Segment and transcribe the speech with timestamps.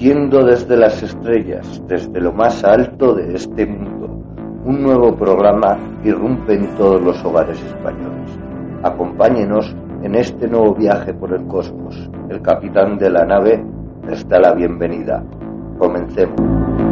[0.00, 4.08] emitiendo desde las estrellas, desde lo más alto de este mundo.
[4.64, 8.30] Un nuevo programa irrumpe en todos los hogares españoles.
[8.82, 12.10] Acompáñenos en este nuevo viaje por el cosmos.
[12.30, 13.62] El capitán de la nave
[14.08, 15.22] les da la bienvenida.
[15.78, 16.89] Comencemos.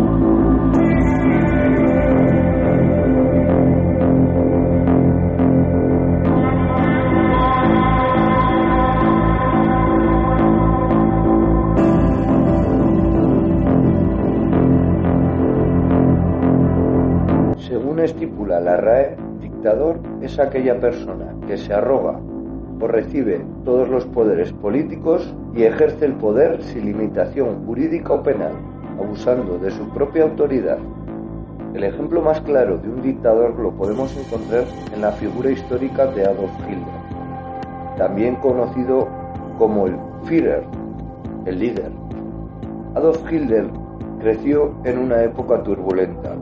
[18.19, 22.19] Estipula la RAE, dictador es aquella persona que se arroga
[22.81, 28.55] o recibe todos los poderes políticos y ejerce el poder sin limitación jurídica o penal,
[29.01, 30.79] abusando de su propia autoridad.
[31.75, 36.25] El ejemplo más claro de un dictador lo podemos encontrar en la figura histórica de
[36.25, 39.07] Adolf Hitler, también conocido
[39.59, 40.64] como el Führer,
[41.47, 41.92] el líder.
[42.97, 43.67] Adolf Hitler
[44.19, 46.35] creció en una época turbulenta,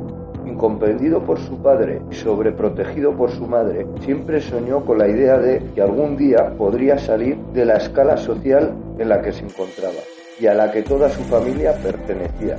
[0.57, 5.63] incomprendido por su padre y sobreprotegido por su madre, siempre soñó con la idea de
[5.75, 10.01] que algún día podría salir de la escala social en la que se encontraba
[10.41, 12.57] y a la que toda su familia pertenecía.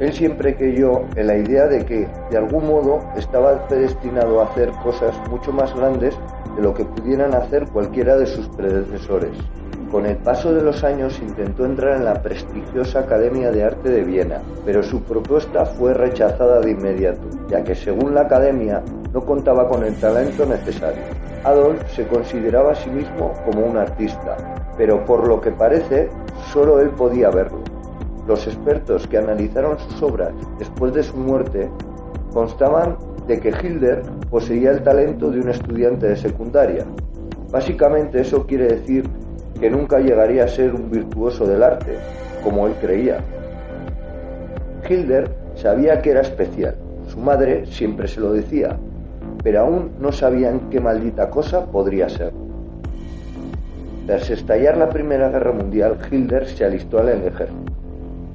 [0.00, 4.70] Él siempre creyó en la idea de que, de algún modo, estaba predestinado a hacer
[4.82, 6.14] cosas mucho más grandes
[6.56, 9.36] de lo que pudieran hacer cualquiera de sus predecesores.
[9.96, 14.04] Con el paso de los años intentó entrar en la prestigiosa Academia de Arte de
[14.04, 18.82] Viena, pero su propuesta fue rechazada de inmediato, ya que según la Academia
[19.14, 21.00] no contaba con el talento necesario.
[21.44, 24.36] Adolf se consideraba a sí mismo como un artista,
[24.76, 26.10] pero por lo que parece,
[26.52, 27.62] solo él podía verlo.
[28.28, 31.70] Los expertos que analizaron sus obras después de su muerte
[32.34, 36.84] constaban de que Hilder poseía el talento de un estudiante de secundaria.
[37.50, 39.08] Básicamente eso quiere decir
[39.60, 41.96] que nunca llegaría a ser un virtuoso del arte,
[42.42, 43.18] como él creía.
[44.88, 46.76] Hilder sabía que era especial,
[47.08, 48.76] su madre siempre se lo decía,
[49.42, 52.32] pero aún no sabían qué maldita cosa podría ser.
[54.06, 57.52] Tras estallar la Primera Guerra Mundial, Hilder se alistó al ejército.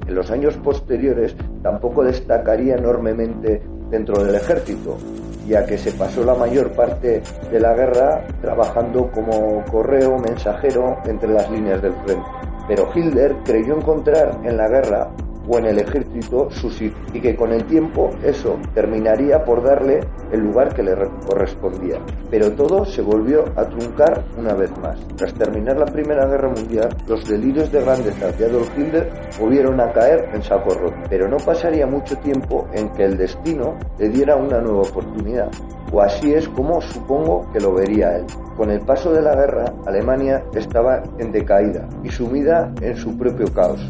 [0.06, 4.98] En los años posteriores tampoco destacaría enormemente dentro del ejército,
[5.46, 11.32] ya que se pasó la mayor parte de la guerra trabajando como correo mensajero entre
[11.32, 12.26] las líneas del frente.
[12.68, 15.10] Pero Hitler creyó encontrar en la guerra
[15.48, 20.00] o en el ejército su sitio y que con el tiempo eso terminaría por darle
[20.30, 20.94] el lugar que le
[21.26, 21.98] correspondía.
[22.30, 24.98] Pero todo se volvió a truncar una vez más.
[25.16, 29.92] Tras terminar la Primera Guerra Mundial, los delirios de grandeza de Adolf Hitler volvieron a
[29.92, 30.96] caer en saco roto.
[31.08, 35.50] Pero no pasaría mucho tiempo en que el destino le diera una nueva oportunidad.
[35.92, 38.24] O así es como supongo que lo vería él.
[38.56, 43.52] Con el paso de la guerra, Alemania estaba en decaída y sumida en su propio
[43.52, 43.80] caos.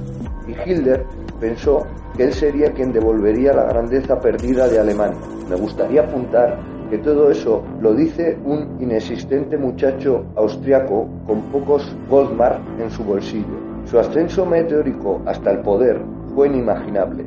[0.48, 1.06] Y Hitler
[1.42, 1.84] pensó
[2.16, 5.18] que él sería quien devolvería la grandeza perdida de Alemania.
[5.50, 6.56] Me gustaría apuntar
[6.88, 13.58] que todo eso lo dice un inexistente muchacho austriaco con pocos Goldmark en su bolsillo.
[13.86, 16.00] Su ascenso meteórico hasta el poder
[16.32, 17.26] fue inimaginable.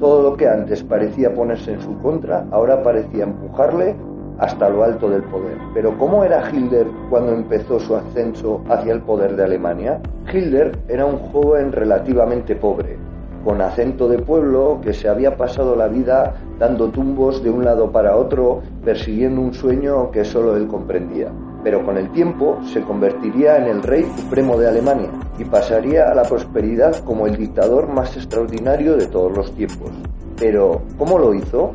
[0.00, 3.94] Todo lo que antes parecía ponerse en su contra, ahora parecía empujarle
[4.38, 5.56] hasta lo alto del poder.
[5.72, 10.00] Pero ¿cómo era Hitler cuando empezó su ascenso hacia el poder de Alemania?
[10.32, 12.98] Hitler era un joven relativamente pobre,
[13.44, 17.90] con acento de pueblo que se había pasado la vida dando tumbos de un lado
[17.90, 21.32] para otro, persiguiendo un sueño que solo él comprendía.
[21.64, 26.14] Pero con el tiempo se convertiría en el rey supremo de Alemania y pasaría a
[26.14, 29.90] la prosperidad como el dictador más extraordinario de todos los tiempos.
[30.36, 31.72] Pero, ¿cómo lo hizo?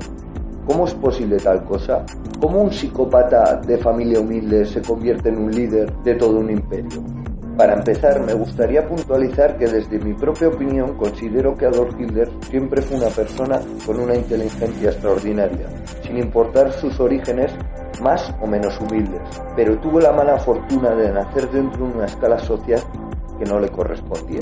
[0.66, 2.06] ¿Cómo es posible tal cosa?
[2.42, 7.17] ¿Cómo un psicópata de familia humilde se convierte en un líder de todo un imperio?
[7.58, 12.84] Para empezar, me gustaría puntualizar que desde mi propia opinión considero que Adolf Hitler siempre
[12.84, 15.66] fue una persona con una inteligencia extraordinaria,
[16.04, 17.52] sin importar sus orígenes
[18.00, 19.22] más o menos humildes,
[19.56, 22.80] pero tuvo la mala fortuna de nacer dentro de una escala social
[23.40, 24.42] que no le correspondía.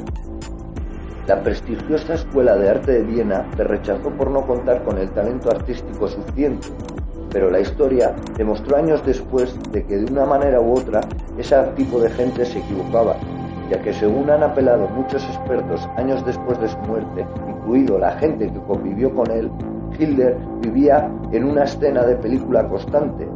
[1.25, 5.49] La prestigiosa Escuela de Arte de Viena le rechazó por no contar con el talento
[5.49, 6.67] artístico suficiente
[7.35, 11.01] pero la historia demostró años después de que de una manera u otra
[11.37, 13.17] ese tipo de gente se equivocaba,
[13.69, 18.49] ya que según han apelado muchos expertos años después de su muerte, incluido la gente
[18.49, 19.51] que convivió con él,
[19.99, 23.27] Hitler vivía en una escena de película constante,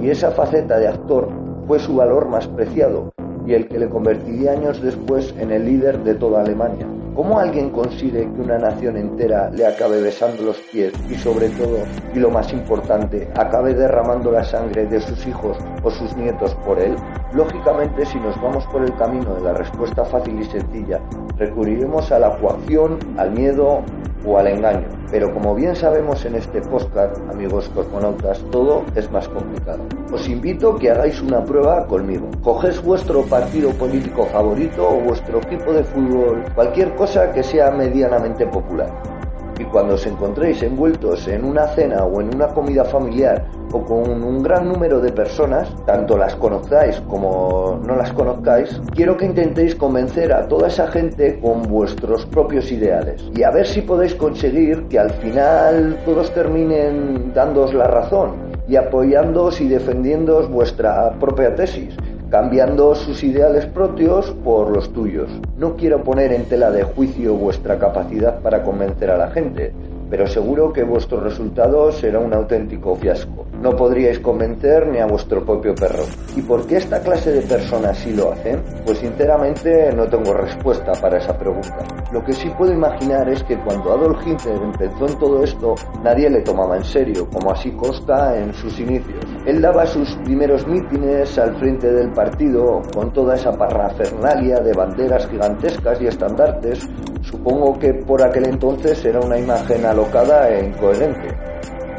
[0.00, 1.28] y esa faceta de actor
[1.66, 3.12] fue su valor más preciado
[3.44, 6.86] y el que le convertiría años después en el líder de toda Alemania.
[7.14, 11.80] ¿Cómo alguien consigue que una nación entera le acabe besando los pies y sobre todo,
[12.14, 16.78] y lo más importante, acabe derramando la sangre de sus hijos o sus nietos por
[16.78, 16.96] él?
[17.34, 21.00] Lógicamente, si nos vamos por el camino de la respuesta fácil y sencilla,
[21.36, 23.82] recurriremos a la coacción, al miedo
[24.24, 24.86] o al engaño.
[25.10, 29.80] Pero como bien sabemos en este podcast, amigos cosmonautas, todo es más complicado.
[30.12, 32.28] Os invito a que hagáis una prueba conmigo.
[32.42, 38.46] Cogéis vuestro partido político favorito o vuestro equipo de fútbol, cualquier cosa que sea medianamente
[38.46, 39.11] popular
[39.58, 44.22] y cuando os encontréis envueltos en una cena o en una comida familiar o con
[44.22, 49.74] un gran número de personas, tanto las conozcáis como no las conozcáis, quiero que intentéis
[49.74, 53.24] convencer a toda esa gente con vuestros propios ideales.
[53.34, 58.76] Y a ver si podéis conseguir que al final todos terminen dándoos la razón y
[58.76, 61.96] apoyándoos y defendiéndoos vuestra propia tesis
[62.32, 65.28] cambiando sus ideales propios por los tuyos.
[65.58, 69.74] No quiero poner en tela de juicio vuestra capacidad para convencer a la gente,
[70.12, 73.46] pero seguro que vuestro resultado será un auténtico fiasco.
[73.62, 76.04] No podríais convencer ni a vuestro propio perro.
[76.36, 78.62] ¿Y por qué esta clase de personas sí lo hacen?
[78.84, 81.78] Pues sinceramente no tengo respuesta para esa pregunta.
[82.12, 85.74] Lo que sí puedo imaginar es que cuando Adolf Hitler empezó en todo esto,
[86.04, 89.24] nadie le tomaba en serio, como así consta en sus inicios.
[89.46, 95.26] Él daba sus primeros mítines al frente del partido con toda esa parrafernalia de banderas
[95.28, 96.86] gigantescas y estandartes.
[97.32, 101.52] Supongo que por aquel entonces era una imagen alocada e incoherente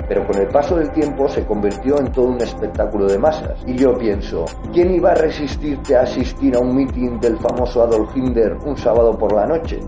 [0.07, 3.63] pero con el paso del tiempo se convirtió en todo un espectáculo de masas.
[3.65, 8.15] Y yo pienso, ¿quién iba a resistirte a asistir a un mitin del famoso Adolf
[8.15, 9.79] Hitler un sábado por la noche?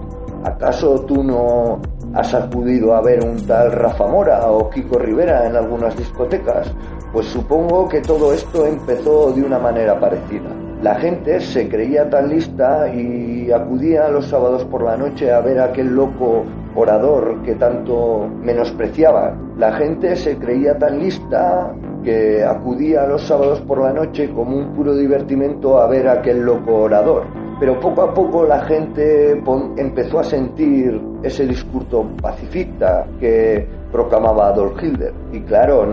[0.43, 1.79] ¿Acaso tú no
[2.13, 6.71] has acudido a ver un tal Rafa Mora o Kiko Rivera en algunas discotecas?
[7.11, 10.64] Pues supongo que todo esto empezó de una manera parecida.
[10.85, 15.59] La gente se creía tan lista y acudía los sábados por la noche a ver
[15.59, 16.43] a aquel loco
[16.75, 19.35] orador que tanto menospreciaba.
[19.57, 21.73] La gente se creía tan lista
[22.03, 26.41] que acudía los sábados por la noche como un puro divertimento a ver a aquel
[26.41, 27.23] loco orador.
[27.59, 29.41] Pero poco a poco la gente
[29.77, 35.13] empezó a sentir ese discurso pacifista que proclamaba Adolf Hitler.
[35.31, 35.87] Y claro,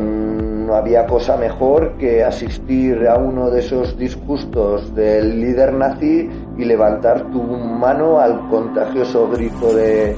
[0.66, 6.64] no había cosa mejor que asistir a uno de esos discursos del líder nazi y
[6.64, 10.16] levantar tu mano al contagioso grito de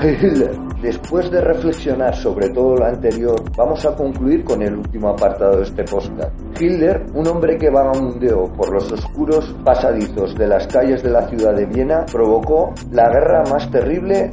[0.82, 5.64] Después de reflexionar sobre todo lo anterior, vamos a concluir con el último apartado de
[5.64, 6.32] este podcast.
[6.58, 11.54] Hitler, un hombre que vagabundeó por los oscuros pasadizos de las calles de la ciudad
[11.54, 14.30] de Viena, provocó la guerra más terrible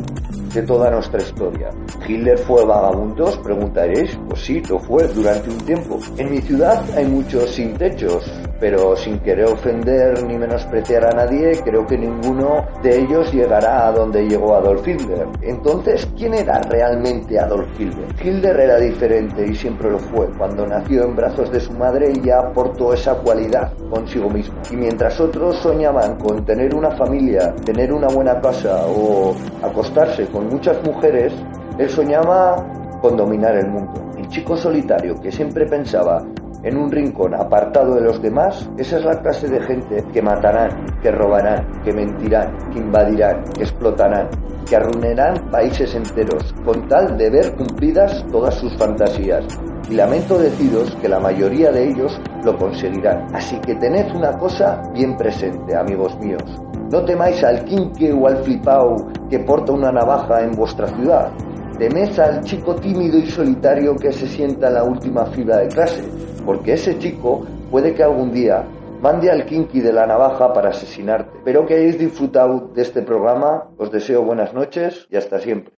[0.53, 1.69] de toda nuestra historia.
[2.07, 3.25] ¿Hitler fue vagabundo?
[3.25, 4.17] Os preguntaréis.
[4.29, 5.99] Pues sí, lo fue durante un tiempo.
[6.17, 8.23] En mi ciudad hay muchos sin techos,
[8.59, 13.91] pero sin querer ofender ni menospreciar a nadie, creo que ninguno de ellos llegará a
[13.91, 15.27] donde llegó Adolf Hitler.
[15.41, 18.07] Entonces, ¿quién era realmente Adolf Hitler?
[18.23, 20.27] Hitler era diferente y siempre lo fue.
[20.37, 24.55] Cuando nació en brazos de su madre ya aportó esa cualidad consigo mismo.
[24.71, 30.47] Y mientras otros soñaban con tener una familia, tener una buena casa o acostarse con
[30.47, 31.33] muchas mujeres,
[31.77, 32.55] él soñaba
[33.01, 33.93] con dominar el mundo.
[34.17, 36.23] El chico solitario que siempre pensaba
[36.63, 40.85] en un rincón apartado de los demás, esa es la clase de gente que matarán,
[41.01, 44.27] que robarán, que mentirán, que invadirán, que explotarán,
[44.67, 49.45] que arruinarán países enteros, con tal de ver cumplidas todas sus fantasías.
[49.89, 53.33] Y lamento deciros que la mayoría de ellos lo conseguirán.
[53.33, 56.43] Así que tened una cosa bien presente, amigos míos.
[56.91, 58.95] No temáis al quinque o al flipao
[59.29, 61.31] que porta una navaja en vuestra ciudad.
[61.77, 66.03] Temed al chico tímido y solitario que se sienta en la última fila de clase
[66.47, 68.63] porque ese chico puede que algún día
[69.01, 71.37] mande al kinky de la navaja para asesinarte.
[71.39, 75.73] Espero que hayáis disfrutado de este programa, os deseo buenas noches y hasta siempre.